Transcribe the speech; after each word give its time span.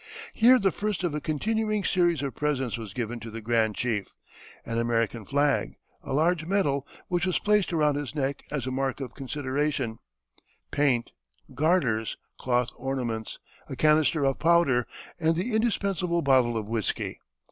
Here 0.33 0.57
the 0.57 0.71
first 0.71 1.03
of 1.03 1.13
a 1.13 1.21
continuing 1.21 1.83
series 1.83 2.23
of 2.23 2.33
presents 2.33 2.75
was 2.75 2.95
given 2.95 3.19
to 3.19 3.29
the 3.29 3.39
grand 3.39 3.75
chief: 3.75 4.11
an 4.65 4.79
American 4.79 5.25
flag, 5.25 5.75
a 6.01 6.11
large 6.11 6.47
medal, 6.47 6.87
which 7.07 7.27
was 7.27 7.37
placed 7.37 7.71
around 7.71 7.93
his 7.97 8.15
neck 8.15 8.41
as 8.51 8.65
a 8.65 8.71
mark 8.71 8.99
of 8.99 9.13
consideration, 9.13 9.99
paint, 10.71 11.11
garters, 11.53 12.17
cloth 12.39 12.71
ornaments, 12.77 13.37
a 13.69 13.75
canister 13.75 14.23
of 14.25 14.39
powder, 14.39 14.87
and 15.19 15.35
the 15.35 15.53
indispensable 15.53 16.23
bottle 16.23 16.57
of 16.57 16.65
whiskey. 16.65 17.19